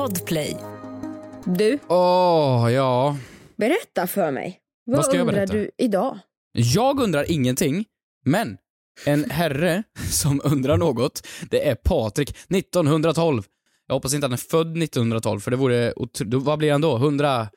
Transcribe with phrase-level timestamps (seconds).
[0.00, 0.56] Podplay.
[1.44, 3.16] Du, Åh, ja.
[3.56, 4.58] berätta för mig.
[4.84, 5.52] Vad, Vad ska jag undrar berätta?
[5.52, 6.18] du idag?
[6.52, 7.84] Jag undrar ingenting,
[8.24, 8.56] men
[9.06, 13.42] en herre som undrar något, det är Patrik, 1912.
[13.86, 15.92] Jag hoppas inte han är född 1912, för det vore
[16.24, 16.96] Vad blir han då?
[16.96, 17.48] 100...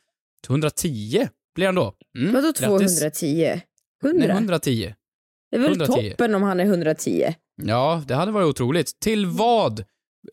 [0.50, 1.94] 110 blir han då?
[2.18, 3.00] Mm, Vadå grattis.
[3.00, 3.62] 210?
[4.04, 4.28] 100?
[4.28, 4.94] Nej, 110.
[5.52, 6.10] det är väl 110.
[6.10, 7.34] toppen om han är 110?
[7.64, 9.00] Ja, det hade varit otroligt.
[9.00, 9.84] Till vad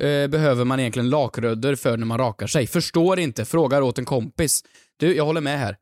[0.01, 2.67] eh, behöver man egentligen lakrödder för när man rakar sig?
[2.67, 4.65] Förstår inte, frågar åt en kompis.
[4.97, 5.77] Du, jag håller med här.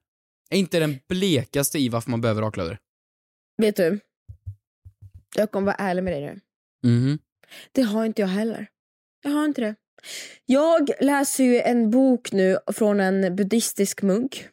[0.51, 2.79] Är inte den blekaste i varför man behöver raklödder?
[3.63, 3.99] Vet du?
[5.37, 6.41] Jag kommer vara ärlig med dig nu.
[6.91, 7.19] Mhm.
[7.73, 8.67] Det har inte jag heller.
[9.23, 9.75] Jag har inte det.
[10.47, 14.49] Jag läser ju en bok nu från en buddhistisk munk.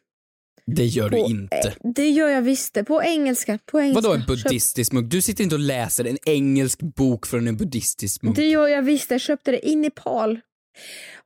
[0.66, 1.74] Det gör du På- inte.
[1.94, 2.84] Det gör jag visst det.
[2.84, 3.58] På engelska.
[3.66, 4.00] På engelska.
[4.08, 5.10] Vadå en buddhistisk munk?
[5.10, 8.36] Du sitter inte och läser en engelsk bok från en buddhistisk munk.
[8.36, 9.10] Det gör jag visst.
[9.10, 10.40] Jag köpte det i Nepal.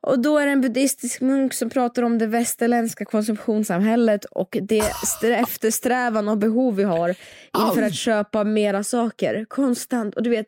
[0.01, 4.79] Och då är det en buddhistisk munk som pratar om det västerländska konsumtionssamhället och det
[5.03, 7.09] st- eftersträvan och behov vi har
[7.67, 7.87] inför Aj.
[7.87, 9.45] att köpa mera saker.
[9.49, 10.15] Konstant.
[10.15, 10.47] Och du vet,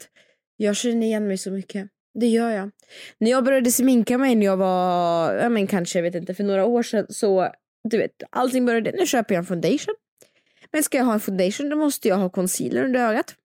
[0.57, 1.88] jag känner igen mig så mycket.
[2.19, 2.72] Det gör jag.
[3.19, 6.44] När jag började sminka mig när jag var, ja men kanske, jag vet inte, för
[6.44, 7.47] några år sedan så,
[7.84, 9.95] du vet, allting började, nu köper jag en foundation.
[10.72, 13.36] Men ska jag ha en foundation då måste jag ha concealer under ögat.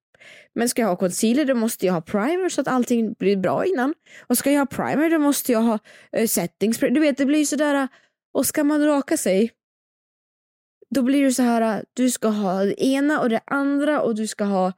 [0.55, 3.65] Men ska jag ha concealer då måste jag ha primer så att allting blir bra
[3.65, 3.95] innan.
[4.27, 5.79] Och ska jag ha primer då måste jag ha
[6.19, 6.91] uh, setting spray.
[6.91, 7.89] Du vet det blir sådär, uh,
[8.33, 9.53] och ska man raka sig
[10.91, 14.15] då blir det så här, uh, du ska ha det ena och det andra och
[14.15, 14.73] du ska ha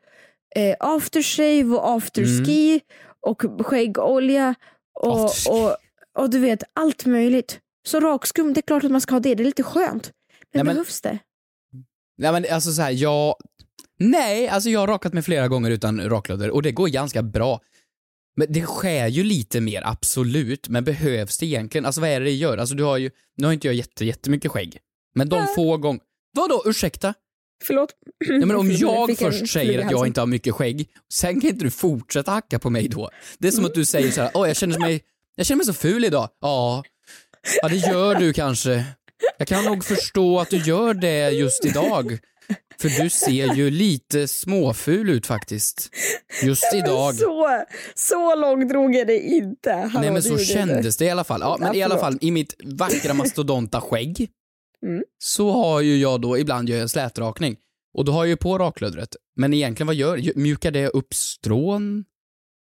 [0.56, 2.80] eh, aftershave och afterski
[3.20, 4.54] och skäggolja
[4.94, 5.50] och, Afterski.
[5.50, 5.76] och,
[6.22, 7.60] och du vet allt möjligt.
[7.86, 10.04] Så rakskum, det är klart att man ska ha det, det är lite skönt.
[10.04, 11.18] Men, Nej, men- behövs det?
[12.18, 13.34] Nej men alltså så här, jag...
[13.98, 17.60] Nej, alltså jag har rakat mig flera gånger utan raklödder och det går ganska bra.
[18.36, 20.68] Men det skär ju lite mer, absolut.
[20.68, 21.86] Men behövs det egentligen?
[21.86, 22.58] Alltså vad är det det gör?
[22.58, 24.78] Alltså du har ju, nu har inte jag jätte, jättemycket skägg.
[25.14, 26.00] Men de få gånger...
[26.36, 27.14] Vadå, ursäkta?
[27.64, 27.94] Förlåt.
[28.28, 31.64] Nej, men om jag först säger att jag inte har mycket skägg, sen kan inte
[31.64, 33.10] du fortsätta hacka på mig då.
[33.38, 35.02] Det är som att du säger så här, åh jag känner mig,
[35.34, 36.28] jag känner mig så ful idag.
[36.40, 36.84] Ja,
[37.62, 38.84] ja det gör du kanske.
[39.38, 42.18] Jag kan nog förstå att du gör det just idag.
[42.80, 45.90] För du ser ju lite småful ut faktiskt.
[46.42, 47.14] Just idag.
[47.14, 47.64] Så,
[47.94, 49.72] så långt drog jag det inte.
[49.72, 51.40] Hallå, Nej men så kändes det i alla fall.
[51.40, 54.30] Ja, men i alla fall, i mitt vackra mastodonta skägg
[54.86, 55.02] Mm.
[55.18, 57.56] så har ju jag då, ibland gör jag en slätrakning.
[57.94, 59.16] Och då har jag ju på raklödret.
[59.36, 62.04] Men egentligen vad gör Ju- Mjukar det upp strån?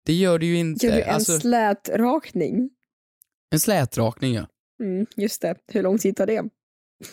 [0.05, 0.85] Det gör det ju inte.
[0.85, 2.69] Gör du en alltså, slätrakning?
[3.51, 4.47] en slätrakning ja.
[4.81, 5.55] Mm, just det.
[5.71, 6.43] Hur lång tid tar det?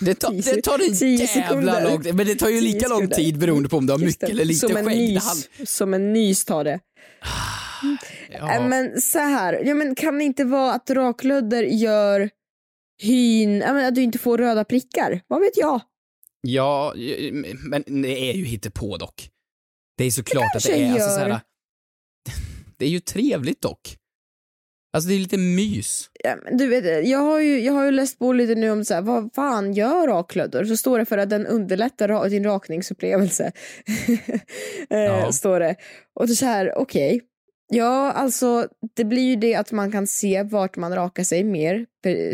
[0.00, 1.84] Det, tar- Tio det tar en tio jävla sekunder.
[1.90, 2.14] lång tid.
[2.14, 4.26] Men det tar ju lika lång tid beroende på om du har mycket det.
[4.26, 4.96] eller lite som en skägg.
[4.98, 5.14] Det
[5.58, 6.80] Nys, Som en nys tar det.
[8.32, 8.54] ja.
[8.54, 12.30] Äh, Men så här, ja, men kan det inte vara att raklödder gör
[13.02, 15.20] hyn, ja, men att du inte får röda prickar?
[15.26, 15.80] Vad vet jag?
[16.40, 16.94] Ja,
[17.62, 19.30] men det är ju hittepå dock.
[19.96, 20.92] Det är såklart att kanske det är.
[20.92, 21.40] Alltså, så här,
[22.76, 23.96] det är ju trevligt dock.
[24.92, 26.10] Alltså det är lite mys.
[26.24, 28.94] Ja, du vet, jag, har ju, jag har ju läst på lite nu om så
[28.94, 30.64] här, vad fan gör raklödder?
[30.64, 33.52] Så står det för att den underlättar din rakningsupplevelse.
[34.90, 35.32] eh, Ja.
[35.32, 35.76] Står det.
[36.14, 37.20] Och så här, okej.
[37.70, 41.86] Ja, alltså det blir ju det att man kan se vart man rakar sig mer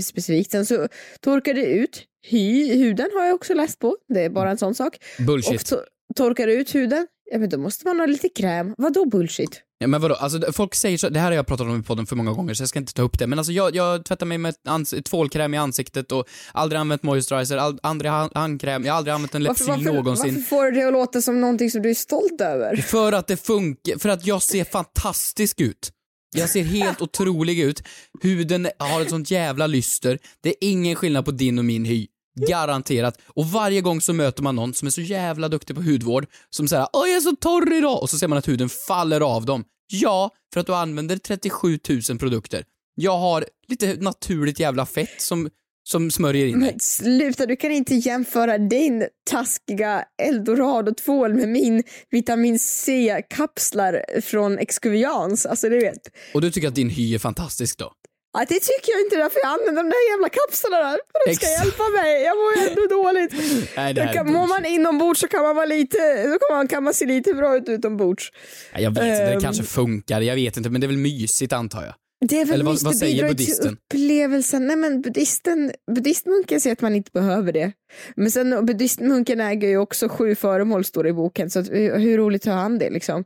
[0.03, 0.50] specifikt.
[0.50, 0.88] Sen så
[1.20, 2.03] torkar det ut.
[2.26, 3.97] Hy, huden har jag också läst på.
[4.09, 4.97] Det är bara en sån sak.
[5.26, 5.72] Bullshit.
[5.72, 5.82] Och to-
[6.16, 8.74] torkar ut huden, ja men då måste man ha lite kräm.
[8.78, 9.60] Vadå bullshit?
[9.78, 12.06] Ja, men vadå, alltså folk säger så, det här har jag pratat om i podden
[12.06, 14.26] för många gånger så jag ska inte ta upp det, men alltså jag, jag tvättar
[14.26, 18.92] mig med ans- tvålkräm i ansiktet och aldrig använt moisturizer, all, aldrig hand- handkräm, jag
[18.92, 20.34] har aldrig använt en Varför, varför, någonsin.
[20.34, 22.76] varför får du det att låta som någonting som du är stolt över?
[22.76, 25.90] För att det funkar, för att jag ser fantastisk ut.
[26.36, 27.82] Jag ser helt otrolig ut.
[28.22, 30.18] Huden har ett sånt jävla lyster.
[30.40, 32.06] Det är ingen skillnad på din och min hy.
[32.34, 33.18] Garanterat.
[33.26, 36.68] Och varje gång så möter man någon som är så jävla duktig på hudvård, som
[36.68, 39.44] säger åh jag är så torr idag, och så ser man att huden faller av
[39.44, 39.64] dem.
[39.86, 41.78] Ja, för att du använder 37
[42.08, 42.64] 000 produkter.
[42.94, 45.50] Jag har lite naturligt jävla fett som,
[45.88, 46.70] som smörjer in mig.
[46.70, 55.46] Men sluta, du kan inte jämföra din taskiga eldorado-tvål med min vitamin C-kapslar från Excuvians.
[55.46, 56.08] Alltså du vet.
[56.34, 57.92] Och du tycker att din hy är fantastisk då?
[58.34, 60.90] Ja, det tycker jag inte därför jag använder de där jävla kapslarna.
[61.12, 61.64] För de ska Exakt.
[61.64, 62.22] hjälpa mig.
[62.22, 63.32] Jag mår ju ändå dåligt.
[63.76, 66.84] Nej, det kan, mår man inombords så kan man vara lite, då kan man, kan
[66.84, 68.31] man se lite bra ut utombords.
[68.72, 69.40] Ja, Jag vet inte, det Ehm.
[69.40, 71.94] kanske funkar, jag vet inte, men det är väl mysigt antar jag.
[72.28, 73.76] Det är väl Eller vad- vad det säger buddhisten?
[73.94, 74.66] Upplevelsen.
[74.66, 77.72] Nej men buddhisten, buddhistmunken säger att man inte behöver det.
[78.16, 81.50] Men sen buddhistmunken äger ju också sju föremål står det i boken.
[81.50, 83.25] Så att, hur, roligt har han det liksom?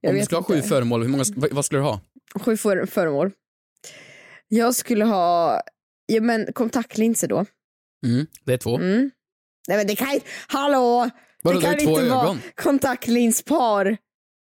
[0.00, 0.62] Jag Om du skulle ha inte.
[0.62, 2.00] sju föremål, hur många, vad, vad skulle du ha?
[2.40, 3.30] Sju för, föremål.
[4.52, 5.60] Jag skulle ha
[6.06, 7.46] ja, men kontaktlinser då.
[8.06, 8.76] Mm, det är två.
[8.76, 9.10] Mm.
[9.68, 11.10] Nej men det kan inte, hallå!
[11.42, 12.40] Vadå, det det kan två inte vara ögon?
[12.54, 13.96] kontaktlinspar.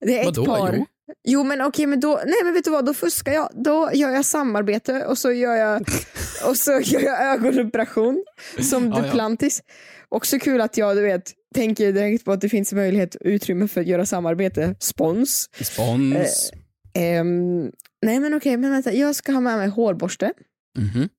[0.05, 0.45] Det är ett Vadå?
[0.45, 0.73] par.
[0.77, 0.85] Jo.
[1.23, 1.43] Jo.
[1.43, 3.49] men okej men då, nej men vet du vad, då fuskar jag.
[3.53, 5.81] Då gör jag samarbete och så gör jag,
[6.47, 8.25] och så gör jag ögonoperation
[8.61, 9.01] som Ja, ja.
[9.03, 9.63] Duplantis.
[10.09, 13.81] Också kul att jag, du vet, tänker direkt på att det finns möjlighet utrymme för
[13.81, 14.75] att göra samarbete.
[14.79, 15.49] Spons.
[15.61, 16.51] Spons.
[16.95, 17.71] Ehm,
[18.05, 20.33] nej men okej, men vänta, jag ska ha med mig hårborste,
[20.77, 21.09] Mhm.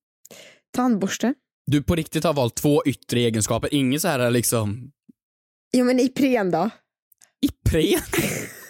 [0.76, 1.34] tandborste.
[1.66, 4.90] Du på riktigt har valt två yttre egenskaper, ingen så här liksom
[5.70, 6.70] Ja men Ipren då?
[7.46, 8.00] Ipren.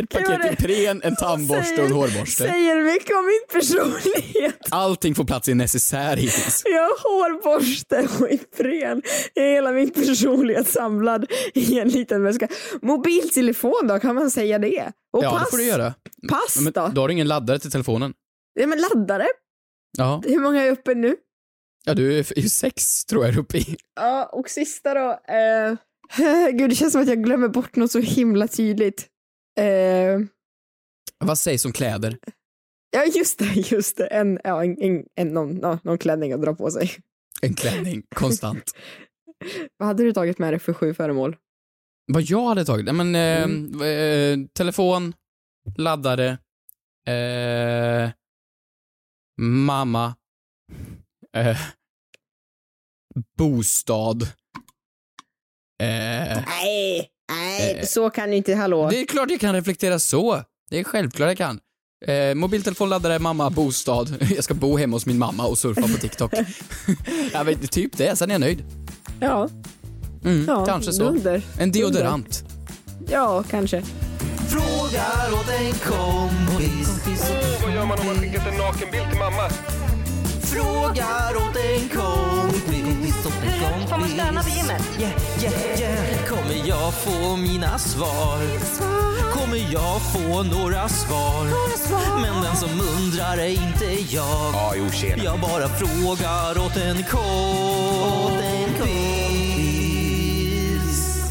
[0.00, 0.52] Ett paket.
[0.60, 2.42] Ipren, en tandborste och en hårborste.
[2.44, 4.56] Säger mycket om min personlighet.
[4.70, 6.62] Allting får plats i en necessär hittills.
[6.64, 9.02] Jag har hårborste och Ipren.
[9.34, 12.48] Jag är hela min personlighet samlad i en liten väska.
[12.82, 14.92] Mobiltelefon då, kan man säga det?
[15.12, 15.44] Och Ja, pass.
[15.44, 15.94] det får du göra.
[16.28, 16.90] Pass Men då?
[16.94, 18.14] då har du ingen laddare till telefonen.
[18.54, 19.26] Ja, men laddare?
[19.98, 21.16] Ja, Hur många är uppe nu?
[21.84, 23.76] ja du är är sex tror jag är uppe i.
[23.96, 25.10] Ja, och sista då.
[25.10, 25.74] Eh,
[26.52, 29.06] gud, det känns som att jag glömmer bort något så himla tydligt.
[29.64, 30.20] Eh,
[31.18, 32.18] Vad sägs om kläder?
[32.90, 34.06] ja, just det, just det.
[34.06, 36.90] En, ja, en, en, en, någon, ja, någon klänning att dra på sig.
[37.42, 38.72] En klänning, konstant.
[39.76, 41.36] Vad hade du tagit med dig för sju föremål?
[42.12, 42.84] Vad jag hade tagit?
[42.84, 43.82] Nej, men, eh, Mm.
[44.42, 45.14] eh, telefon,
[45.76, 46.38] laddare,
[47.06, 48.10] eh,
[49.42, 50.14] mamma,
[51.36, 51.58] eh,
[53.38, 54.22] bostad.
[55.82, 58.88] Eh, Nej, nej, Eh, så kan du inte, hallå.
[58.90, 60.42] det är klart jag kan reflektera så.
[60.70, 61.60] Det är självklart jag kan.
[62.06, 64.16] Eh, mobiltelefon, laddare, mamma, bostad.
[64.34, 66.32] Jag ska bo hemma hos min mamma och surfa på TikTok.
[67.32, 68.64] jag vet, typ det, sen är jag nöjd.
[69.20, 69.48] Ja,
[70.24, 71.04] Mm, ja kanske så.
[71.04, 71.42] Dunder.
[71.58, 72.44] En deodorant.
[73.08, 73.82] Ja, kanske.
[74.48, 77.00] Frågar åt en kompis.
[77.62, 79.50] Vad gör man om man skickat en nakenbild till mamma?
[80.52, 83.16] Frågar åt en kompis.
[83.88, 84.82] Får man stöna på gymmet?
[85.00, 85.12] Yeah,
[85.42, 86.24] yeah, yeah.
[86.28, 88.38] Kommer jag få mina svar?
[89.32, 91.44] Kommer jag få några svar?
[92.22, 94.50] Men den som undrar är inte jag.
[94.52, 95.24] Ja, jo tjena.
[95.24, 97.20] Jag bara frågar åt en kompis.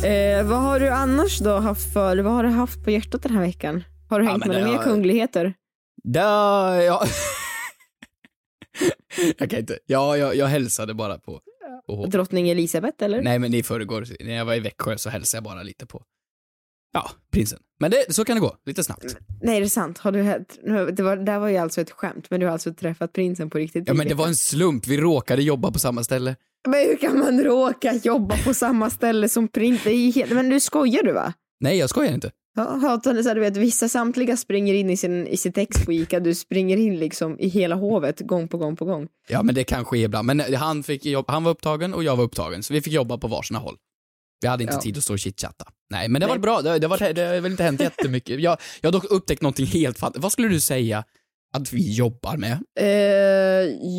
[0.03, 3.33] Eh, vad har du annars då haft för, vad har du haft på hjärtat den
[3.33, 3.83] här veckan?
[4.09, 5.53] Har du Ja, hängt men med några mer kungligheter?
[6.03, 7.03] Där, ja.
[9.37, 9.79] jag kan inte.
[9.85, 11.41] Ja, jag, jag hälsade bara på.
[11.87, 13.21] på Drottning Elisabeth eller?
[13.21, 16.03] Nej, men i förrgår, när jag var i Växjö så hälsade jag bara lite på,
[16.93, 17.59] ja, prinsen.
[17.79, 19.17] Men det, så kan det gå, lite snabbt.
[19.41, 19.97] Nej, är det sant?
[19.97, 22.45] Har du, hört- nu, det, var, det här var ju alltså ett skämt, men du
[22.45, 23.83] har alltså träffat prinsen på riktigt?
[23.87, 26.35] Ja, men det var en slump, vi råkade jobba på samma ställe.
[26.67, 29.83] Men hur kan man råka jobba på samma ställe som prins?
[29.83, 30.31] Det är ju helt...
[30.31, 31.33] Men du skojar du va?
[31.59, 32.31] Nej, jag skojar inte.
[32.57, 35.85] Om det så här, du vet, vissa samtliga springer in i, sin, i sitt ex
[35.85, 39.07] på Ica, du springer in liksom i hela hovet gång på gång på gång.
[39.27, 40.25] Ja, men det kan ske ibland.
[40.25, 43.17] Men han, fick jobb, han var upptagen och jag var upptagen, så vi fick jobba
[43.17, 43.77] på varsina håll.
[44.41, 44.81] Vi hade inte Ja.
[44.81, 45.65] tid att stå och chitchatta.
[45.89, 46.41] Nej, men det var Nej.
[46.41, 46.61] bra.
[46.61, 48.39] Det, det, var, det har väl inte hänt jättemycket.
[48.39, 50.23] Jag, jag har dock upptäckt någonting helt fantastiskt.
[50.23, 51.03] Vad skulle du säga
[51.53, 52.57] att vi jobbar med?
[52.79, 52.87] Eh,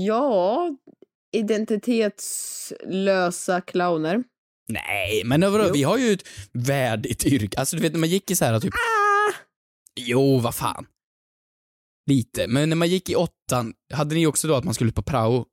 [0.06, 0.68] ja,
[1.32, 4.24] identitetslösa clowner.
[4.68, 7.58] Nej, men vadå, vi har ju ett värdigt yrke.
[7.58, 8.74] Alltså du vet när man gick i så här typ...
[8.74, 9.34] Ah!
[10.00, 10.86] Jo, vad fan.
[12.06, 12.46] Lite.
[12.48, 15.46] Men när man gick i åttan, hade ni också då att man skulle på prao?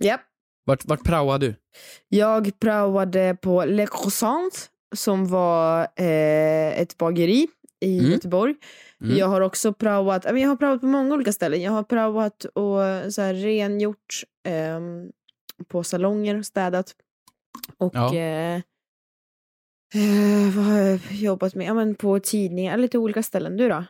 [0.00, 0.20] Japp.
[0.64, 1.54] Vart, vart praoade du?
[2.08, 7.48] Jag praoade på Le Croissant som var eh, ett bageri
[7.80, 8.10] i Mm.
[8.12, 8.54] Göteborg.
[9.00, 9.16] Mm.
[9.16, 11.62] Jag har också praoat, jag har praoat på många olika ställen.
[11.62, 15.10] Jag har praoat och så här, rengjort ehm,
[15.68, 16.94] på salonger, städat.
[17.78, 18.14] Och Ja.
[18.14, 18.54] eh,
[19.94, 21.66] eh, vad har jag jobbat med?
[21.66, 23.56] Ja, men på tidningar, lite olika ställen.
[23.56, 23.84] Du då?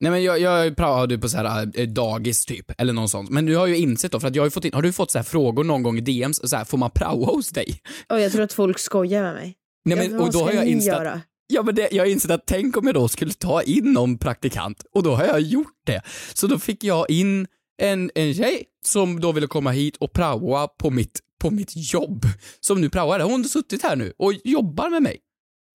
[0.00, 3.30] Nej men jag, jag praoade på så här eh, dagis typ, eller någon sånt.
[3.30, 4.92] Men du har ju insett då, för att jag har ju fått in, har du
[4.92, 7.80] fått så här frågor någon gång i DMs, så här, får man praoa hos dig?
[8.08, 9.54] Och jag tror att folk skojar med mig.
[9.84, 11.20] Nej, men, och vad då har jag insett, göra?
[11.46, 14.18] ja men det, jag har insett att tänk om jag då skulle ta in någon
[14.18, 16.02] praktikant, och då har jag gjort det.
[16.34, 17.46] Så då fick jag in
[17.78, 22.22] en, en tjej som då ville komma hit och praoa på mitt, på mitt jobb.
[22.60, 25.18] Som nu praoar, hon har suttit här nu och jobbar med mig.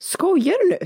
[0.04, 0.78] Skojar du nu?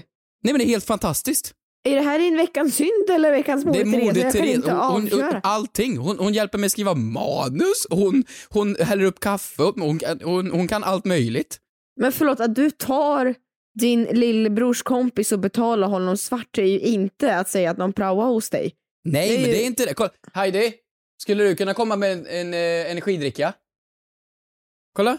[0.43, 1.53] Nej men det är helt fantastiskt.
[1.83, 4.55] Är det här din veckans synd eller veckans Det är modet modet Jag kan Therese.
[4.55, 5.97] inte Hon, hon, allting.
[5.97, 10.83] Hon, hon hjälper mig skriva manus, hon, hon häller upp kaffe, hon, hon, hon kan
[10.83, 11.57] allt möjligt.
[11.99, 13.35] Men förlåt, att du tar
[13.79, 18.25] din lillebrors kompis och betalar honom svart är ju inte att säga att någon praoar
[18.27, 18.73] hos dig.
[19.05, 19.93] Nej, Det är men ju- det är inte det.
[19.93, 20.73] Kolla, Heidi,
[21.17, 23.53] skulle du kunna komma med en, en eh, energidricka?
[24.93, 25.17] Kolla.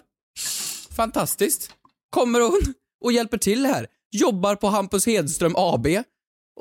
[0.96, 1.70] Fantastiskt.
[2.10, 2.74] Kommer hon
[3.04, 3.86] och hjälper till här.
[4.10, 5.86] Jobbar på Hampus Hedström AB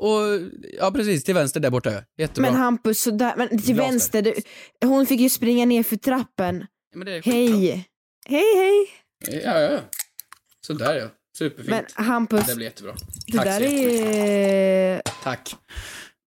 [0.00, 0.20] och,
[0.78, 1.92] ja precis, till vänster där borta.
[2.18, 2.50] Jättebra.
[2.50, 4.34] Men Hampus, sådär, men till Bra vänster, du,
[4.86, 6.66] hon fick ju springa ner för trappen.
[6.92, 7.88] Ja, men det är Hej!
[8.26, 8.88] Hej hej!
[9.44, 9.80] Ja, ja, ja.
[10.66, 11.08] Sådär ja.
[11.38, 11.68] Superfint.
[11.68, 12.94] Men Hampus, det blir jättebra.
[13.26, 15.02] det Tack där så är...
[15.22, 15.56] Tack.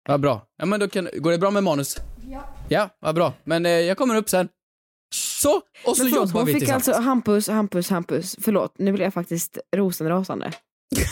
[0.09, 0.47] Vad bra.
[0.57, 1.97] Ja, men då kan, går det bra med manus?
[2.31, 2.56] Ja.
[2.69, 3.33] Ja, vad bra.
[3.45, 4.49] Men eh, jag kommer upp sen.
[5.15, 6.89] Så, och så Men förlåt, jobbar hon vi fick tillsammans.
[6.89, 10.53] alltså Hampus, Hampus, Hampus, förlåt, nu blir jag faktiskt rosenrasande.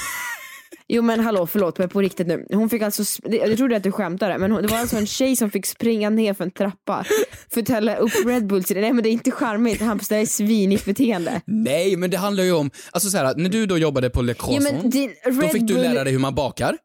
[0.88, 2.46] Jo men hallå, förlåt men på riktigt nu.
[2.52, 4.96] Hon fick alltså, sp- det- jag trodde att du skämtade men hon, det var alltså
[4.96, 7.04] en tjej som fick springa ner för en trappa
[7.50, 8.82] för att hälla upp Red Bull till det.
[8.82, 11.40] Nej men det är inte charmigt Hampus, det här är svinigt beteende.
[11.46, 14.34] Nej, men det handlar ju om, alltså så här, när du då jobbade på Le
[14.38, 16.76] Ja, Croissant, din då fick du lära dig hur man bakar.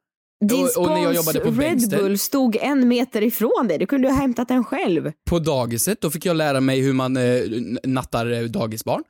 [0.46, 3.78] Din och- och när jag jobbade på Red Bengtsson- Bull stod en meter ifrån dig,
[3.78, 5.12] du kunde ha hämtat den själv.
[5.30, 7.42] På dagiset, då fick jag lära mig hur man eh,
[7.84, 9.04] nattar eh, dagisbarn.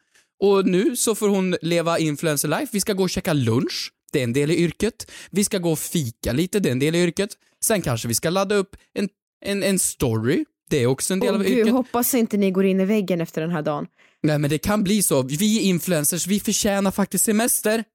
[0.44, 2.68] Och nu så får hon leva influencer life.
[2.72, 5.12] Vi ska gå och käka lunch, det är en del i yrket.
[5.32, 7.30] Vi ska gå och fika lite, det är en del i yrket.
[7.66, 9.10] Sen kanske vi ska ladda upp en,
[9.46, 11.74] en, en story, det är också en del Åh av gud, yrket.
[11.74, 13.86] hoppas inte ni går in i väggen efter den här dagen.
[14.24, 15.22] Nej men det kan bli så.
[15.22, 17.84] Vi influencers, vi förtjänar faktiskt semester.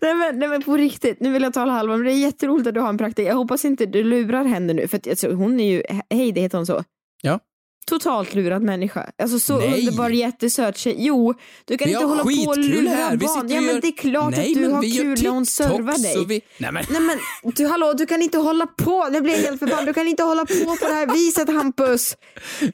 [0.00, 2.68] Nej men, nej men på riktigt, nu vill jag tala halva men det är jätteroligt
[2.68, 3.28] att du har en praktik.
[3.28, 6.40] Jag hoppas inte du lurar henne nu för att alltså, hon är ju, hej det
[6.40, 6.84] heter hon så?
[7.22, 7.40] Ja.
[7.86, 9.10] Totalt lurad människa.
[9.22, 9.78] Alltså så Nej.
[9.78, 10.94] underbar jättesöt tjej.
[10.98, 13.16] Jo, du kan inte hålla på och lura här.
[13.16, 13.48] Barn.
[13.48, 16.26] Ja men det är klart Nej, att du men har kul när hon servar dig.
[16.26, 16.42] Vi...
[16.58, 17.18] Nej men, Nej men
[17.54, 20.22] du hallå, du kan inte hålla på, nu blir jag helt förbannad, du kan inte
[20.22, 22.16] hålla på på det här viset Hampus.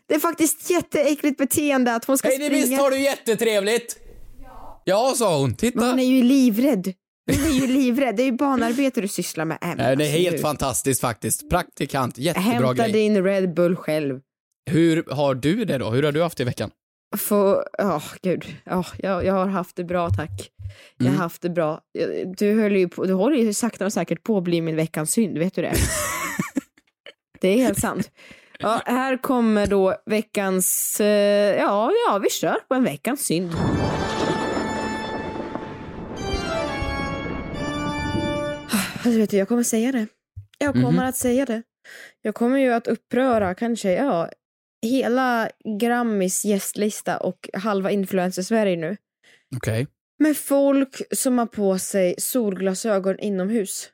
[0.07, 2.83] Det är faktiskt jätteäckligt beteende att hon ska hej det visst springa.
[2.83, 3.97] har du jättetrevligt.
[4.85, 5.49] Ja, sa hon.
[5.49, 5.87] Men Titta.
[5.87, 6.93] hon är ju livrädd.
[7.33, 9.59] Hon är ju livrädd, det är ju barnarbete du sysslar med.
[9.63, 11.51] Äh, Nej, det är helt fantastiskt faktiskt.
[11.51, 12.93] Praktikant, jättebra Hämta grej.
[12.93, 14.21] din Red Bull själv.
[14.71, 15.91] Hur har du det då?
[15.91, 16.71] Hur har du haft det i veckan?
[17.17, 20.51] Få, ja gud, ja, jag, jag har haft det bra tack.
[20.97, 21.17] Jag Mm.
[21.17, 21.81] har haft det bra.
[22.39, 25.11] Du, höll ju på, du håller ju sakta och säkert på att bli min veckans
[25.13, 25.75] synd, vet du det?
[27.41, 28.11] det är helt sant.
[28.59, 33.53] Ja, här kommer då veckans, eh, ja, ja vi kör på en veckans synd.
[39.07, 40.07] Alltså vet du, jag kommer säga det.
[40.59, 40.99] Jag kommer Mhm.
[40.99, 41.63] att säga det.
[42.23, 44.31] Jag kommer ju att uppröra kanske, ja,
[44.87, 48.97] hela Grammis gästlista och halva influencer-Sverige nu.
[49.57, 49.87] Okej.
[50.19, 53.91] Med folk som har på sig solglasögon inomhus.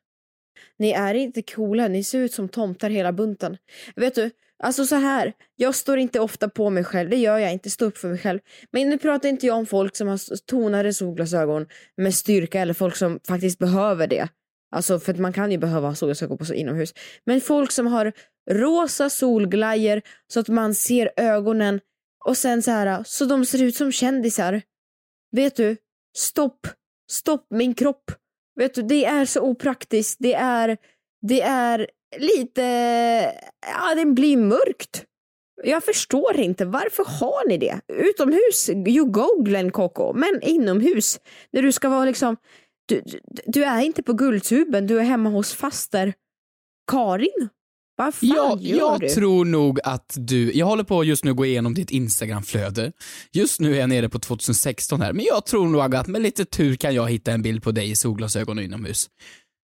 [0.78, 3.56] Ni är inte coola, ni ser ut som tomtar hela bunten.
[3.96, 4.30] Vet du,
[4.62, 5.32] alltså så här.
[5.56, 8.18] jag står inte ofta på mig själv, det gör jag inte, stå upp för mig
[8.18, 8.38] själv.
[8.70, 11.66] Men nu pratar inte jag om folk som har tonade solglasögon
[11.96, 14.28] med styrka eller folk som faktiskt behöver det.
[14.72, 16.94] Alltså för att man kan ju behöva ha solglasögon på sig inomhus.
[17.24, 18.12] Men folk som har
[18.50, 20.02] rosa solglajjor
[20.32, 21.80] så att man ser ögonen
[22.24, 24.62] och sen så här, så de ser ut som kändisar.
[25.36, 25.76] Vet du,
[26.16, 26.66] stopp,
[27.10, 28.12] stopp min kropp.
[28.56, 30.16] Vet du, det är så opraktiskt.
[30.20, 30.76] Det är,
[31.26, 31.86] det är
[32.18, 32.62] lite,
[33.66, 35.04] ja det blir mörkt.
[35.64, 37.80] Jag förstår inte, varför har ni det?
[37.88, 42.36] Utomhus, you go Glenn Coco, men inomhus, när du ska vara liksom,
[43.00, 46.14] du, du, är inte på Guldtuben, du är hemma hos faster
[46.90, 47.48] Karin.
[47.96, 49.08] Vad fan Ja, gör jag du?
[49.08, 52.92] tror nog att du, jag håller på just nu att gå igenom ditt Instagramflöde.
[53.32, 56.44] Just nu är jag nere på 2016 här, men jag tror nog att med lite
[56.44, 59.06] tur kan jag hitta en bild på dig i solglasögon och inomhus.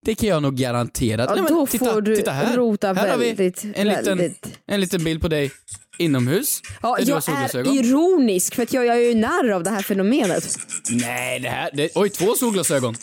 [0.05, 1.23] Det kan jag nog garantera.
[1.23, 2.57] Ja, Nej, men då titta, får du titta här.
[2.57, 4.59] rota här har vi väldigt, en liten, väldigt.
[4.67, 5.51] en liten bild på dig
[5.99, 6.61] inomhus.
[6.83, 10.59] Ja, jag är ironisk för att jag, jag är ju narr av det här fenomenet.
[10.91, 12.95] Nej, det här, det, oj, två solglasögon.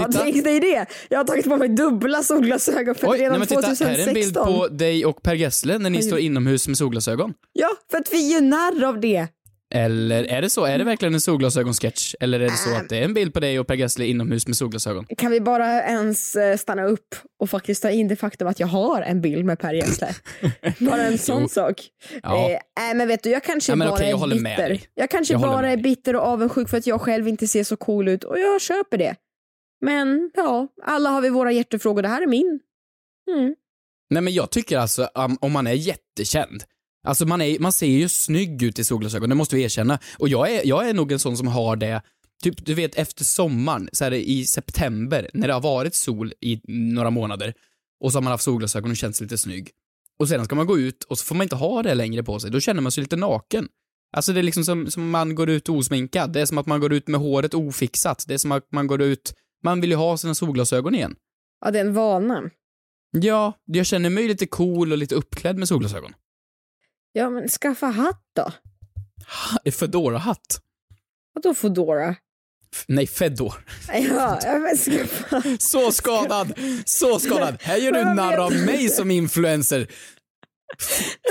[0.00, 0.24] Ja, Titta.
[0.24, 0.86] det, det är det.
[1.08, 3.86] Jag har tagit på mig dubbla solglasögon för Oj, nej, redan men titta, 2016.
[3.86, 6.02] här är en bild på dig och Per Gessle när ni Oj.
[6.02, 7.32] står inomhus med solglasögon.
[7.52, 9.26] Ja, för att vi är ju narr av det.
[9.74, 10.64] Eller är det så?
[10.64, 12.14] Är det verkligen en solglasögonsketch?
[12.20, 14.46] Eller är det så att det är en bild på dig och Per Gessle inomhus
[14.46, 15.06] med solglasögon?
[15.18, 18.66] Kan vi bara ens eh, stanna upp och faktiskt ta in det faktum att jag
[18.66, 20.14] har en bild med Per Gessle?
[20.78, 21.48] bara en sån Jo.
[21.48, 21.88] sak.
[22.22, 22.50] Ja.
[22.50, 22.58] Eh,
[22.96, 24.80] men vet du, jag kanske Ja, bara okej, jag är bitter.
[24.94, 27.76] Jag kanske Jag bara är bitter och avundsjuk för att jag själv inte ser så
[27.76, 29.16] cool ut och jag köper det.
[29.80, 32.02] Men ja, alla har vi våra hjärtefrågor.
[32.02, 32.60] Det här är min.
[33.30, 33.54] Mm.
[34.10, 36.64] Nej men jag tycker alltså, um, om man är jättekänd,
[37.02, 39.98] alltså man, är, man ser ju snygg ut i solglasögon, det måste vi erkänna.
[40.18, 42.02] Och jag är, jag är nog en sån som har det,
[42.42, 46.60] typ du vet efter sommaren, så här i september, när det har varit sol i
[46.68, 47.54] några månader,
[48.00, 49.70] och så har man haft solglasögon och känns lite snygg.
[50.18, 52.40] Och sedan ska man gå ut och så får man inte ha det längre på
[52.40, 53.68] sig, då känner man sig lite naken.
[54.16, 56.80] Alltså det är liksom som, som man går ut osminkad, det är som att man
[56.80, 59.96] går ut med håret ofixat, det är som att man går ut, man vill ju
[59.96, 61.16] ha sina solglasögon igen.
[61.64, 62.50] Ja, det är en vana.
[63.10, 66.12] Ja, jag känner mig lite cool och lite uppklädd med solglasögon.
[67.12, 68.52] Ja, men skaffa hatt då.
[69.72, 70.60] Fedora-hatt.
[71.34, 72.16] Vadå Foodora?
[72.74, 73.54] F- Nej, Fedor.
[73.92, 75.56] Ja, men ska fan.
[75.58, 76.58] Så skadad!
[76.84, 77.56] Så skadad!
[77.62, 79.86] Här gör du narr av mig som influencer.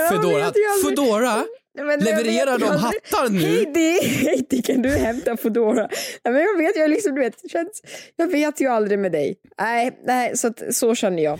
[0.09, 0.53] Fedora.
[0.89, 1.45] Fedora?
[1.75, 3.39] Men Levererar vet de hattar nu?
[3.39, 5.89] Heidi, Heidi kan du hämta Foodora?
[6.23, 7.81] Nej, men jag vet, jag liksom, du vet, känns,
[8.15, 9.35] jag vet ju aldrig med dig.
[9.61, 11.39] Nej, nej, så, att, så känner jag.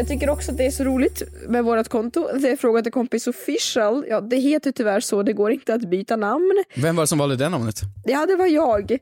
[0.00, 2.28] Jag tycker också att det är så roligt med vårt konto.
[2.38, 4.04] Det är Fråga till kompis official.
[4.08, 6.64] Ja, det heter tyvärr så, det går inte att byta namn.
[6.76, 7.80] Vem var det som valde det namnet?
[8.04, 8.98] Ja, det var jag.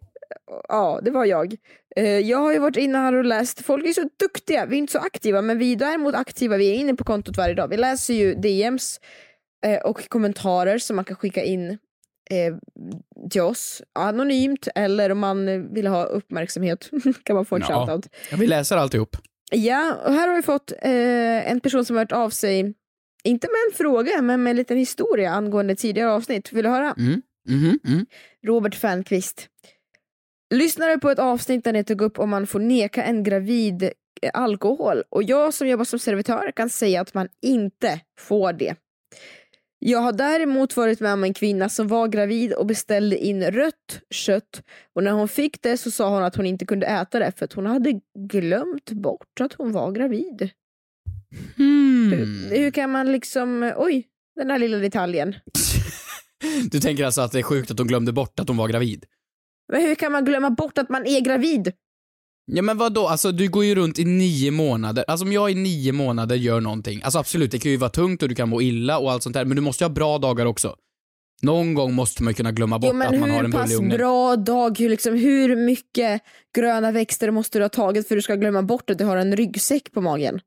[0.68, 1.54] Ja, det var jag.
[1.96, 4.78] Eh, Jag har ju varit inne här och läst, folk är så duktiga, vi är
[4.78, 7.68] inte så aktiva men vi är däremot aktiva, vi är inne på kontot varje dag.
[7.68, 9.00] Vi läser ju DMs
[9.66, 11.70] eh, och kommentarer som man kan skicka in
[12.30, 12.54] eh,
[13.30, 16.90] till oss anonymt eller om man vill ha uppmärksamhet
[17.22, 17.86] kan man få en Ja.
[17.86, 18.08] shoutout.
[18.30, 19.16] Ja, vi läser alltihop.
[19.50, 22.74] Ja, och här har vi fått eh, en person som har hört av sig,
[23.24, 26.52] inte med en fråga men med en liten historia angående tidigare avsnitt.
[26.52, 26.94] Vill du höra?
[26.98, 27.22] Mm.
[27.48, 28.06] Mhm, mm.
[28.46, 29.48] Robert Fernqvist.
[30.54, 34.30] Lyssnade på ett avsnitt där ni tog upp om man får neka en gravid eh,
[34.34, 38.74] alkohol och jag som jobbar som servitör kan säga att man inte får det.
[39.78, 44.00] Jag har däremot varit med om en kvinna som var gravid och beställde in rött
[44.10, 44.62] kött
[44.94, 47.44] och när hon fick det så sa hon att hon inte kunde äta det för
[47.44, 50.50] att hon hade glömt bort att hon var gravid.
[51.56, 52.12] Hmm.
[52.12, 54.06] Hur, hur kan man liksom, oj,
[54.36, 55.34] den där lilla detaljen.
[56.70, 59.04] Du tänker alltså att det är sjukt att hon glömde bort att hon var gravid?
[59.72, 61.72] Men hur kan man glömma bort att man är gravid?
[62.50, 63.08] Ja men vad då?
[63.08, 65.04] alltså du går ju runt i nio månader.
[65.08, 68.22] Alltså om jag i nio månader gör någonting, alltså absolut det kan ju vara tungt
[68.22, 70.18] och du kan må illa och allt sånt där, men du måste ju ha bra
[70.18, 70.74] dagar också.
[71.42, 73.62] Någon gång måste man ju kunna glömma bort Jo, att man har en hur bulle
[73.62, 73.98] pass i ugnen.
[73.98, 76.22] bra dag, hur, liksom, hur mycket
[76.56, 79.16] gröna växter måste du ha tagit för att du ska glömma bort att du har
[79.16, 80.40] en ryggsäck på magen?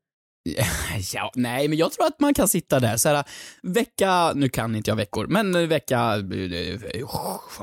[1.12, 3.24] Ja, nej, men jag tror att man kan sitta där så här,
[3.62, 6.22] vecka, nu kan inte jag veckor, men eh, vecka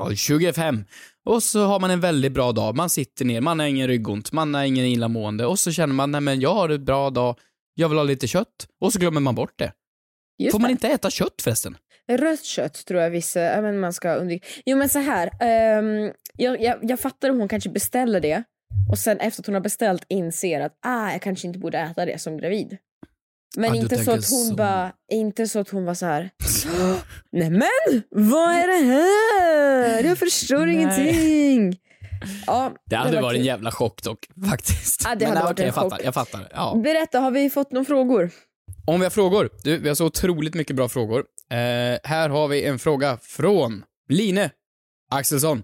[0.08, 0.84] eh, 25.
[1.24, 4.32] Och så har man en väldigt bra dag, man sitter ner, man har ingen ryggont,
[4.32, 7.38] man har ingen illamående och så känner man, nej men jag har en bra dag,
[7.74, 8.66] jag vill ha lite kött.
[8.80, 9.72] Och så glömmer man bort det.
[10.38, 10.72] Just Får man det.
[10.72, 11.76] inte äta kött förresten?
[12.12, 14.46] Rött kött tror jag vissa, ja, men man ska undvika.
[14.66, 18.42] Jo men så här, ehm, jag, jag, jag fattar om hon kanske beställer det
[18.90, 22.04] och sen efter att hon har beställt inser att ah, jag kanske inte borde äta
[22.04, 22.76] det som gravid.
[23.56, 24.54] Men Ah, inte så att hon så.
[24.54, 26.30] bara, inte så att hon var så här.
[27.32, 30.04] Nej men vad är det här?
[30.04, 30.74] Jag förstår Nej.
[30.74, 31.80] ingenting.
[32.46, 33.46] Ja, Det hade var varit en kul.
[33.46, 35.02] jävla chock dock, faktiskt.
[35.04, 36.06] Ja, det Men, hade ja, varit okej, en jag fattar, chock.
[36.06, 36.48] jag fattar.
[36.54, 36.80] Ja.
[36.84, 38.30] Berätta, har vi fått några frågor?
[38.86, 41.24] Om vi har frågor, du, vi har så otroligt mycket bra frågor.
[41.50, 41.56] Eh,
[42.04, 44.48] här har vi en fråga från Line
[45.10, 45.62] Axelsson.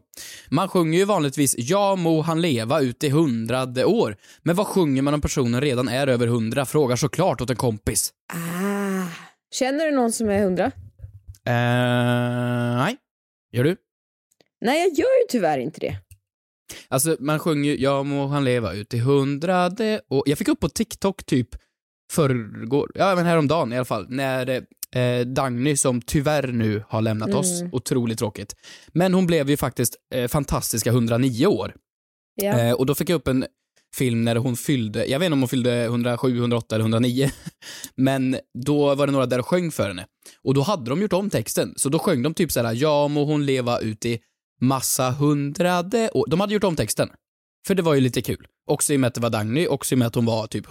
[0.49, 4.17] Man sjunger ju vanligtvis Ja må han leva ut i hundrade år.
[4.43, 6.67] Men vad sjunger man om personen redan är över hundra?
[6.67, 8.13] Frågar såklart åt en kompis.
[8.33, 9.09] Ah.
[9.55, 10.65] Känner du någon som är hundra?
[11.45, 12.97] Eh, nej.
[13.53, 13.77] Gör du?
[14.61, 15.97] Nej, jag gör ju tyvärr inte det.
[16.89, 20.61] Alltså, man sjunger ju Ja må han leva ut i hundrade och Jag fick upp
[20.61, 21.49] på TikTok typ
[22.13, 24.49] förrgår, ja men häromdagen i alla fall, när
[24.95, 27.75] eh, Dagny som tyvärr nu har lämnat oss, Mm.
[27.75, 28.55] otroligt tråkigt.
[28.93, 31.75] Men hon blev ju faktiskt eh, fantastiska 109 år.
[32.35, 32.59] Ja.
[32.61, 33.47] Eh, och då fick jag upp en
[33.97, 37.31] film när hon fyllde, jag vet inte om hon fyllde 107, 108 eller 109,
[37.95, 40.07] men då var det några där och sjöng för henne.
[40.43, 43.25] Och då hade de gjort om texten, så då sjöng de typ såhär, ja må
[43.25, 44.21] hon leva ut i
[44.61, 47.09] massa hundrade och De hade gjort om texten.
[47.67, 48.47] För det var ju lite kul.
[48.67, 50.47] Också i och med att det var Dagny, också i och med att hon var
[50.47, 50.67] typ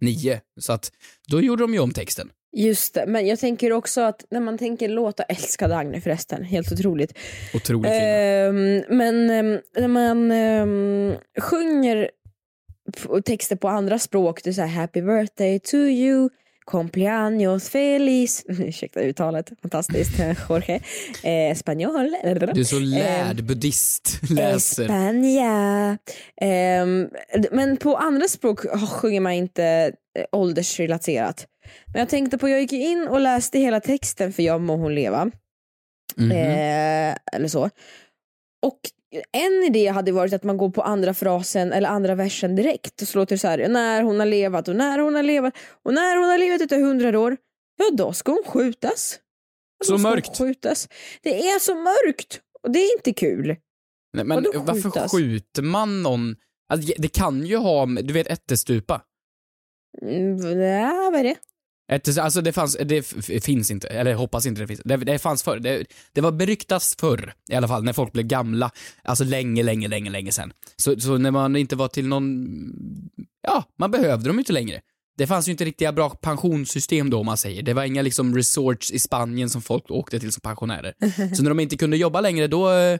[0.00, 0.40] 109.
[0.60, 0.92] Så att
[1.28, 2.30] då gjorde de ju om texten.
[2.52, 6.72] Just det, men jag tänker också att när man tänker låta älska Dagny förresten, helt
[6.72, 7.18] otroligt.
[7.54, 7.92] Otroligt.
[7.94, 12.10] Ehm, men ehm, när man ehm, sjunger
[13.24, 16.28] texter på andra språk, det är så här happy birthday to you,
[16.70, 20.12] cumpleaños feliz, ursäkta uttalet, fantastiskt,
[20.48, 20.80] Jorge,
[21.22, 22.10] eh, spanjol,
[22.54, 24.84] Du är så lärd buddhist, Eh, läser.
[24.84, 25.98] España.
[26.40, 27.08] Ehm,
[27.42, 29.64] d- men på andra språk sjunger man inte
[30.18, 31.46] eh, åldersrelaterat.
[31.92, 34.94] Men jag tänkte på, jag gick in och läste hela texten för Jag må hon
[34.94, 35.30] leva.
[36.16, 36.30] Mhm.
[36.32, 37.70] Eh, eller så.
[38.66, 38.78] Och
[39.32, 43.08] en idé hade varit att man går på andra frasen eller andra versen direkt och
[43.08, 45.94] så låter det så här, när hon har levat och när hon har levat och
[45.94, 47.36] när hon har levat utav hundra år,
[47.76, 49.18] ja då ska hon skjutas.
[49.80, 50.38] Då Så mörkt.
[50.38, 50.88] Skjutas.
[51.22, 53.56] Det är så mörkt och det är inte kul.
[54.12, 56.36] Nej, men varför skjuter man någon?
[56.72, 59.02] Alltså, det kan ju ha, du vet ättestupa.
[60.02, 61.36] Mm, nej, vad är det?
[61.92, 63.02] Ättes, alltså det fanns, det
[63.44, 64.80] finns inte, eller hoppas inte det finns.
[64.84, 65.58] Det, det fanns förr.
[65.58, 68.70] Det, det var beryktas förr, i alla fall, när folk blev gamla.
[69.02, 70.52] Alltså länge, länge, länge, länge sedan.
[70.76, 72.46] Så, så när man inte var till någon,
[73.42, 74.80] ja, man behövde dem inte längre.
[75.16, 77.62] Det fanns ju inte riktiga bra pensionssystem då om man säger.
[77.62, 80.94] Det var inga liksom resorts i Spanien som folk åkte till som pensionärer.
[81.34, 82.98] Så när de inte kunde jobba längre då, eh,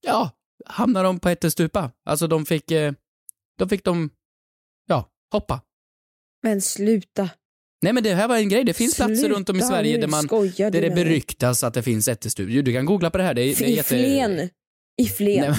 [0.00, 0.30] ja,
[0.66, 1.90] hamnade de på ättestupa.
[2.04, 2.92] Alltså de fick, eh,
[3.58, 4.10] då fick de,
[4.86, 5.60] ja, hoppa.
[6.42, 7.30] Men sluta.
[7.82, 9.66] Nej men det här var en grej, det finns platser Sluta runt om i nu,
[9.66, 12.62] Sverige där man, där det beryktas att det finns ättestudior.
[12.62, 13.34] Du kan googla på det här.
[13.34, 13.88] Det är, det är I jätte...
[13.88, 14.50] Flen.
[15.02, 15.40] I Flen.
[15.40, 15.58] Nej, men-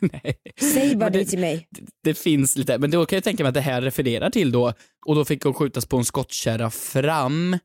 [0.24, 0.36] Nej.
[0.72, 1.68] Säg bara det det, till mig.
[2.04, 4.72] det finns lite, men då kan jag tänka mig att det här refererar till då,
[5.06, 7.58] och då fick hon skjutas på en skottkärra fram.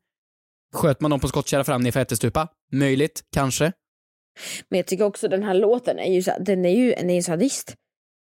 [0.76, 2.48] Sköt man dem på skottkärra fram nerför ättestupa?
[2.72, 3.72] Möjligt, kanske.
[4.70, 7.22] Men jag tycker också den här låten är ju, så, den är ju en är
[7.22, 7.76] sadist.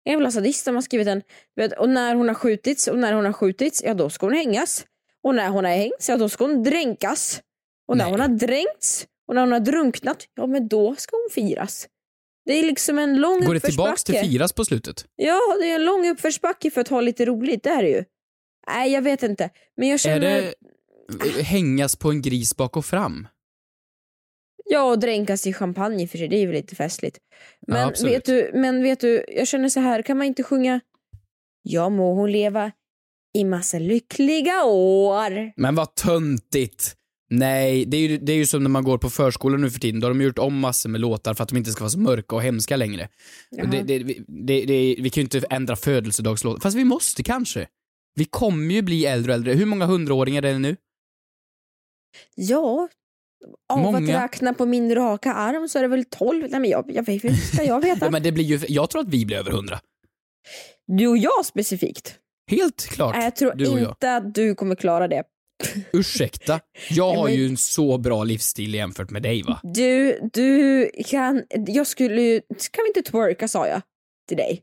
[0.04, 1.22] En jävla sadist som har skrivit den.
[1.56, 4.34] Vet, och när hon har skjutits och när hon har skjutits, ja då ska hon
[4.34, 4.84] hängas.
[5.28, 7.42] Och när hon har hängts, ja då ska hon dränkas.
[7.88, 8.12] Och när Nej.
[8.12, 11.88] hon har dränkts och när hon har drunknat, ja men då ska hon firas.
[12.44, 15.06] Det är liksom en lång Går det tillbaks till firas på slutet?
[15.16, 18.04] Ja, det är en lång uppförsbacke för att ha lite roligt, det är det ju.
[18.66, 19.50] Nej, jag vet inte.
[19.76, 20.20] Men jag Är känner...
[20.20, 20.54] det
[21.38, 23.28] eh, hängas på en gris bak och fram?
[24.64, 27.18] Ja, och dränkas i champagne för sig, det är ju lite festligt.
[27.60, 28.14] Ja, Men, absolut.
[28.14, 30.80] vet du, men vet du, jag känner så här, kan man inte sjunga
[31.62, 32.72] Ja må hon leva
[33.38, 35.52] i massa lyckliga år.
[35.56, 36.94] Men vad töntigt!
[37.30, 39.80] Nej, det är, ju, det är ju som när man går på förskolan nu för
[39.80, 40.00] tiden.
[40.00, 41.98] Då har de gjort om massor med låtar för att de inte ska vara så
[41.98, 43.08] mörka och hemska längre.
[43.50, 46.60] Det, det, vi- det, vi kan ju inte ändra födelsedagslåtar.
[46.60, 47.66] Fast vi måste kanske.
[48.14, 49.52] Vi kommer ju bli äldre och äldre.
[49.52, 50.76] Hur många hundraåringar är det nu?
[52.34, 52.88] Ja,
[53.68, 53.98] av Många.
[54.18, 56.46] att räkna på min raka arm så är det väl 12.
[56.50, 57.98] Nej men jag, jag vet hur ska jag veta?
[58.04, 59.80] Ja, men det blir ju, jag tror att vi blir över hundra.
[60.86, 62.14] Du och jag specifikt.
[62.48, 63.14] Helt klart.
[63.14, 63.90] Nej, jag tror du och jag.
[63.90, 65.22] inte att du kommer klara det.
[65.92, 66.52] Ursäkta,
[66.90, 69.60] jag Ja, har ju en så bra livsstil jämfört med dig va?
[69.62, 73.82] Du, du kan, jag skulle ju, kan vi inte twerka sa jag
[74.28, 74.62] till dig.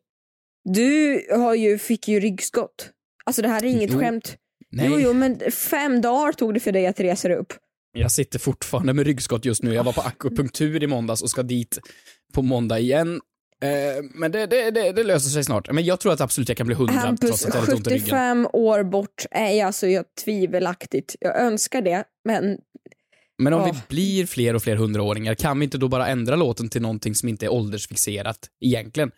[0.63, 2.89] Du har ju, fick ju ryggskott.
[3.25, 3.99] Alltså det här är inget Jo.
[3.99, 4.37] skämt.
[4.71, 7.53] Nej, Jo, jo, men fem dagar tog det för dig att resa dig upp.
[7.97, 9.73] jag sitter fortfarande med ryggskott just nu.
[9.73, 11.79] Jag var på akupunktur i måndags och ska dit
[12.33, 13.21] på måndag igen.
[13.63, 15.71] Eh, men det, det, det, det löser sig snart.
[15.71, 17.77] Men jag tror att absolut jag kan bli hundra Hampus, trots att jag har lite
[17.77, 18.05] ont i ryggen.
[18.05, 21.15] 75 år bort är alltså jag tvivelaktigt.
[21.19, 22.57] Jag önskar det, men
[23.37, 23.65] Men om Åh.
[23.73, 27.15] vi blir fler och fler hundraåringar, kan vi inte då bara ändra låten till någonting
[27.15, 29.11] som inte är åldersfixerat egentligen?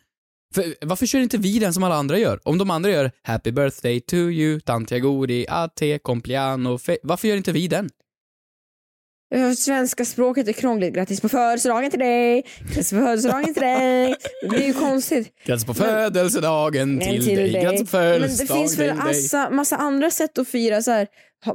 [0.56, 2.40] För, varför kör inte vi den som alla andra gör?
[2.44, 6.98] Om de andra gör Happy birthday to you, tantia godi, a te, compliano, fe...
[7.04, 7.90] Varför gör inte vi den?
[9.58, 10.94] Svenska språket är krångligt.
[10.94, 12.46] Grattis på födelsedagen till dig!
[12.60, 14.16] Grattis på födelsedagen till dig!
[14.42, 15.34] Det blir ju konstigt.
[15.46, 17.52] Grattis på födelsedagen Men till, dig.
[17.52, 19.06] Grattis på Men det födelsedagen finns till väl dig.
[19.06, 21.08] massa, massa andra sätt att fira så här,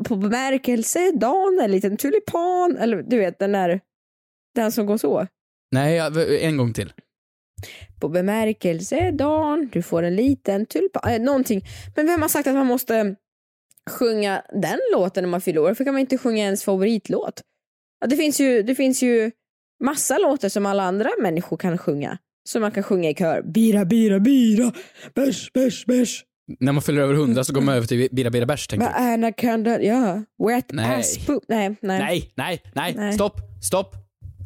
[0.04, 3.80] på bemärkelsedagen, en liten tulipan, eller du vet den där,
[4.54, 5.26] den som går så.
[5.72, 5.98] Nej,
[6.40, 6.92] en gång till.
[8.00, 11.64] På bemärkelsedagen, du får en liten tulipan, äh, någonting.
[11.96, 13.14] Men vem har sagt att man måste
[13.90, 15.64] sjunga den låten när man fyller år?
[15.64, 17.42] Varför kan man inte sjunga ens favoritlåt?
[18.02, 19.30] Ja, det, finns ju, det finns ju
[19.84, 22.18] massa låtar som alla andra människor kan sjunga.
[22.48, 23.42] Som man kan sjunga i kör.
[23.42, 24.72] Bira, bira, bira,
[25.14, 26.24] bärs, bärs, bärs.
[26.60, 28.94] När man fyller över hundra så går man över till Bira Bira Bärs, tänker du?
[28.94, 30.22] Anaconda, ja.
[30.48, 31.00] Wet Nej.
[31.00, 31.44] ass poop.
[31.48, 31.98] Nej, nej.
[31.98, 33.12] Nej, nej, nej, Nej.
[33.12, 33.94] stopp, stopp.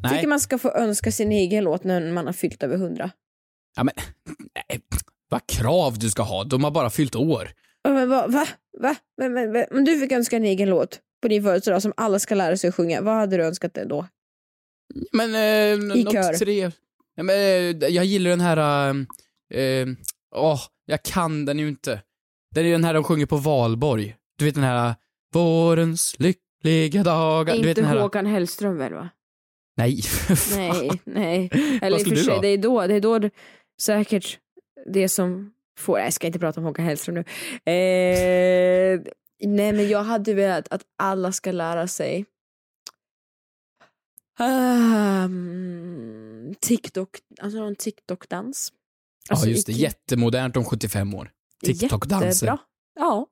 [0.02, 0.14] Nej.
[0.14, 3.10] Tycker man ska få önska sin egen låt när man har fyllt över hundra.
[3.76, 3.94] Ja, men,
[4.54, 4.80] nej.
[5.28, 7.48] Vad krav du ska ha, de har bara fyllt år.
[7.82, 8.26] Ja, Men va?
[8.28, 8.46] va?
[8.80, 8.94] va?
[9.18, 12.18] Men, men, men, om du fick önska en egen låt på din födelsedag som alla
[12.18, 14.06] ska lära sig att sjunga, vad hade du önskat dig då?
[15.12, 16.32] Men, eh, I kör.
[16.32, 16.70] tre...
[17.14, 18.90] Ja, men, eh, jag gillar den här...
[19.50, 19.88] eh, eh,
[20.34, 22.02] Åh, jag kan den ju inte.
[22.54, 24.16] Det är ju den här de sjunger på valborg.
[24.38, 24.94] Du vet den här...
[25.34, 27.54] Vårens lyckliga dagar.
[27.54, 28.00] du vet Inte den här...
[28.00, 29.08] Håkan Hellström väl va?
[29.76, 30.00] Nej.
[30.56, 31.50] Nej, nej.
[31.82, 33.30] Eller i och för sig, det är då, det är då
[33.82, 34.38] säkert
[34.92, 37.20] det som får, jag ska inte prata om Håkan Hellström nu.
[37.72, 39.00] Eh,
[39.40, 42.26] Nej men jag hade velat att alla ska lära sig
[44.40, 47.08] um, TikTok,
[47.40, 48.72] alltså en TikTok-dans.
[49.28, 51.30] Alltså, ja just det, jättemodernt om 75 år.
[51.64, 52.26] TikTok-danser.
[52.26, 52.58] Jättebra.
[52.98, 53.26] Ja.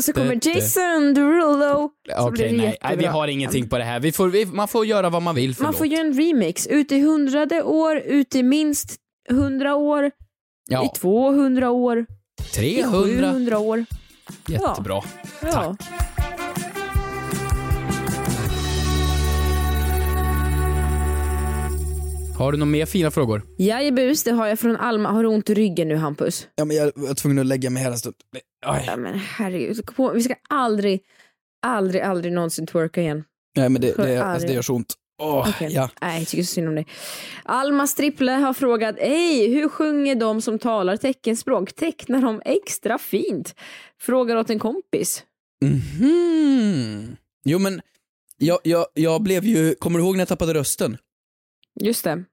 [0.00, 1.90] Så kommer Jason Derulo.
[2.18, 2.76] Okej, nej.
[2.82, 4.00] nej, vi har ingenting på det här.
[4.00, 5.54] Vi får, vi, man får göra vad man vill.
[5.54, 5.66] Förlåt.
[5.66, 6.66] Man får göra en remix.
[6.66, 8.96] Ut i hundrade år, ut i minst
[9.30, 10.10] hundra år,
[10.68, 10.84] ja.
[10.84, 12.06] i 200 år.
[12.54, 13.04] 300.
[13.04, 13.84] 700 år.
[14.48, 15.02] Jättebra.
[15.42, 15.76] Ja.
[22.38, 23.42] Har du några mer fina frågor?
[23.58, 25.10] Jajebus, det har jag från Alma.
[25.10, 26.48] Har du ont i ryggen nu Hampus?
[26.54, 28.14] Ja, men jag var tvungen att lägga mig här en stund.
[28.66, 28.84] Oj.
[28.86, 29.80] Ja, men herregud,
[30.14, 31.00] vi ska aldrig,
[31.66, 33.24] aldrig, aldrig någonsin twerka igen.
[33.56, 34.94] Nej, men det, det, alltså, det gör så ont.
[35.22, 35.68] Åh, Okej.
[35.72, 35.90] ja.
[36.00, 36.86] Nej, jag tycker så synd om dig.
[37.44, 41.72] Alma Stripple har frågat, hej, hur sjunger de som talar teckenspråk?
[41.72, 43.54] Tecknar de extra fint?
[44.00, 45.24] Frågar åt en kompis.
[45.64, 47.16] Mhm.
[47.44, 47.80] Jo, men
[48.36, 50.96] jag, jag, jag blev ju, kommer du ihåg när jag tappade rösten?
[51.80, 52.24] Just det.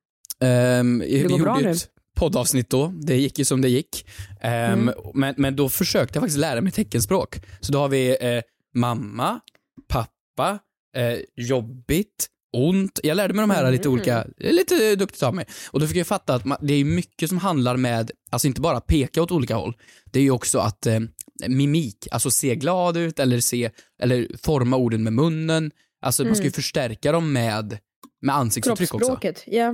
[0.80, 1.72] Um, vi går bra gjorde nu.
[1.72, 4.06] ett poddavsnitt då, det gick ju som det gick.
[4.42, 4.96] Ehm, Mm.
[5.14, 7.36] men, men då försökte jag faktiskt lära mig teckenspråk.
[7.62, 8.42] Så då har vi eh,
[8.76, 9.40] mamma,
[9.88, 10.60] pappa,
[10.96, 13.00] eh, jobbigt, ont.
[13.04, 13.72] Jag lärde mig de här Mm.
[13.72, 15.46] lite olika, lite duktigt av mig.
[15.72, 18.62] Och då fick jag fatta att man, det är mycket som handlar med, alltså inte
[18.62, 19.74] bara peka åt olika håll,
[20.06, 21.00] det är ju också att eh,
[21.48, 23.70] mimik, alltså se glad ut eller se,
[24.02, 25.72] eller forma orden med munnen.
[26.02, 27.78] Alltså man ska ju förstärka dem med,
[28.22, 29.12] med ansiktsuttryck också.
[29.48, 29.74] Ja.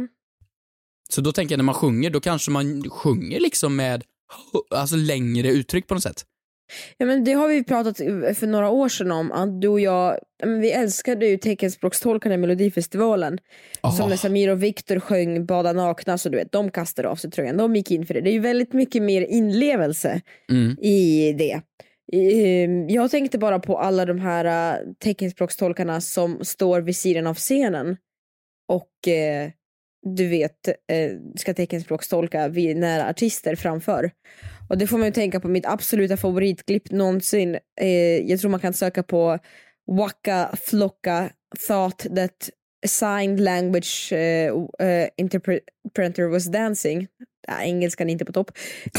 [1.09, 4.03] Så då tänker jag när man sjunger, då kanske man sjunger liksom med
[4.69, 6.25] alltså längre uttryck på något sätt.
[6.97, 7.97] Ja, men det har vi pratat
[8.38, 9.32] för några år sedan om.
[9.32, 13.38] Att du och jag, vi älskade ju teckenspråkstolkarna i Melodifestivalen.
[13.97, 17.32] Som när Samir och Viktor sjöng Bada nakna, så du vet, de kastade av sig
[17.32, 17.58] tröjan.
[17.58, 18.21] De gick in för det.
[18.21, 20.78] Det är ju väldigt mycket mer inlevelse Mm.
[20.82, 21.62] i det.
[22.13, 27.36] Ehm, Jag tänkte bara på alla de här äh, teckenspråkstolkarna som står vid sidan av
[27.36, 27.97] scenen
[28.67, 29.49] och eh,
[30.15, 34.12] du vet eh, ska teckenspråkstolka när artister framför.
[34.69, 37.58] Och det får man ju tänka på mitt absoluta favoritklipp någonsin.
[37.82, 39.39] Eh, jag tror man kan söka på
[39.91, 41.30] Waka Flocka
[41.67, 42.49] Thought that
[42.88, 47.08] signed language eh, eh, interpreter was dancing.
[47.47, 48.51] Ja, engelskan är inte på topp.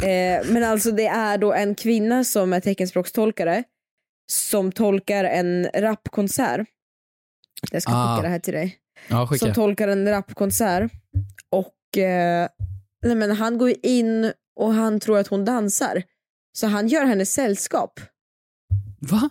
[0.02, 3.64] Eh, men alltså det är då en kvinna som är teckenspråkstolkare
[4.32, 6.66] som tolkar en rapkonsert.
[7.72, 8.16] Jag ska Ah.
[8.16, 8.76] skicka det här till dig.
[9.08, 9.28] Ja.
[9.38, 10.92] Som tolkar en rapkonsert.
[11.50, 12.48] Och eh,
[13.04, 16.02] nej men han går in och han tror att hon dansar.
[16.52, 18.00] Så han gör henne sällskap.
[19.00, 19.30] Va?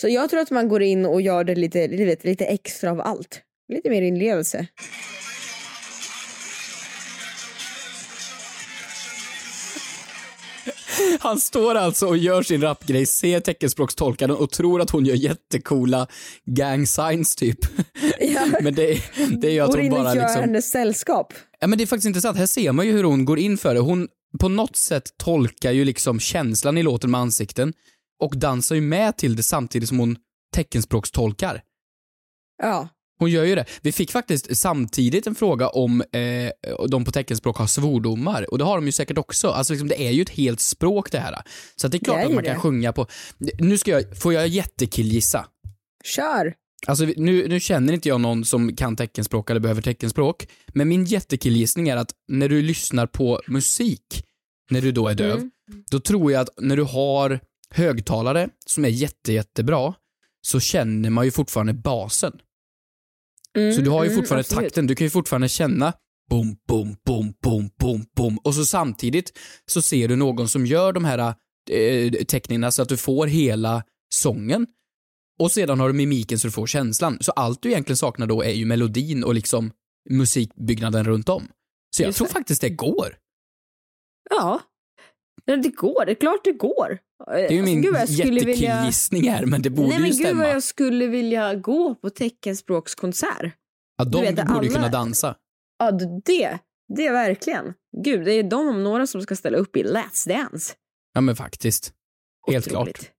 [0.00, 3.00] Så jag tror att man går in och gör det lite, vet, lite extra av
[3.00, 3.42] allt.
[3.68, 4.66] Lite mer inlevelse.
[11.20, 16.06] Han står alltså och gör sin rapgrej, ser teckenspråkstolkaren och tror att hon gör jättekola
[16.44, 17.58] gang signs typ.
[18.62, 19.02] Men det,
[19.40, 20.40] det är ju att Går hon in och bara gör liksom...
[20.40, 21.32] hennes sällskap.
[21.60, 23.74] Ja men det är faktiskt intressant, här ser man ju hur hon går in för
[23.74, 23.80] det.
[23.80, 24.08] Hon
[24.40, 27.72] på något sätt tolkar ju liksom känslan i låten med ansikten
[28.20, 30.16] och dansar ju med till det samtidigt som hon
[30.54, 31.62] teckenspråkstolkar.
[32.62, 32.88] Ja.
[33.18, 33.64] Hon gör ju det.
[33.82, 36.50] Vi fick faktiskt samtidigt en fråga om eh,
[36.88, 39.48] de på teckenspråk har svordomar och det har de ju säkert också.
[39.48, 41.42] Alltså liksom, det är ju ett helt språk det här.
[41.76, 42.60] Så det är klart Det är att man kan det.
[42.60, 43.06] sjunga på...
[43.58, 45.46] Nu ska jag, får jag jättekillgissa?
[46.04, 46.54] Kör!
[46.86, 51.04] Alltså nu, nu känner inte jag någon som kan teckenspråk eller behöver teckenspråk, men min
[51.04, 54.24] jättekillgissning är att när du lyssnar på musik,
[54.70, 55.84] när du då är döv, Mm.
[55.90, 57.40] då tror jag att när du har
[57.74, 59.94] högtalare som är jätte, jättebra,
[60.46, 62.32] så känner man ju fortfarande basen.
[63.58, 64.64] Mm, Så du har ju mm, fortfarande absolut.
[64.64, 65.92] takten, du kan ju fortfarande känna
[66.30, 68.38] boom, boom, boom, boom, boom, boom.
[68.38, 69.38] Och så samtidigt
[69.70, 71.34] så ser du någon som gör de här
[71.70, 73.82] eh, teckningarna så att du får hela
[74.14, 74.66] sången.
[75.40, 77.18] Och sedan har du mimiken så du får känslan.
[77.20, 79.72] Så allt du egentligen saknar då är ju melodin och liksom
[80.10, 81.48] musikbyggnaden runt om.
[81.96, 82.32] Så jag Just tror det.
[82.32, 83.16] faktiskt det går.
[84.30, 84.60] Ja.
[85.44, 86.98] Det går, det är klart det går.
[87.26, 90.42] Det är ju min jättekillgissning här, men det borde Nej men ju gud stämma.
[90.44, 93.52] vad jag skulle vilja gå på teckenspråkskonsert.
[93.96, 95.36] Ja, du de vet, borde ju alla- kunna dansa.
[95.78, 96.58] Ja det,
[96.96, 97.74] det är verkligen.
[98.04, 100.74] Gud, det är de om några som ska ställa upp i Let's Dance.
[101.14, 101.92] Ja men faktiskt.
[102.50, 102.96] Helt Otroligt.
[102.98, 103.10] klart.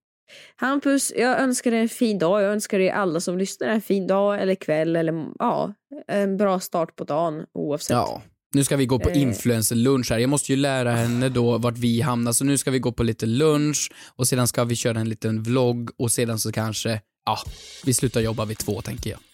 [0.56, 2.42] Hampus, jag önskar dig en fin dag.
[2.42, 5.74] Jag önskar dig alla som lyssnar en fin dag eller kväll eller ja,
[6.08, 7.94] en bra start på dagen oavsett.
[7.96, 8.22] Ja.
[8.54, 9.22] Nu ska vi gå på Eh.
[9.22, 10.18] influencer-lunch här.
[10.18, 13.02] Jag måste ju lära henne då vart vi hamnar, så nu ska vi gå på
[13.02, 17.38] lite lunch och sedan ska vi köra en liten vlogg och sedan så kanske, ja,
[17.84, 19.18] vi slutar jobba vid två tänker jag.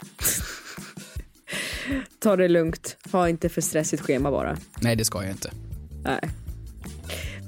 [2.21, 2.97] Ta det lugnt.
[3.13, 4.57] Ha inte för stressigt schema bara.
[4.81, 5.51] Nej, det ska jag inte.
[6.05, 6.21] Nej.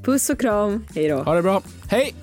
[0.04, 0.84] Puss och kram.
[0.94, 1.22] Hej då.
[1.22, 1.62] Ha det bra.
[1.90, 2.14] Hej!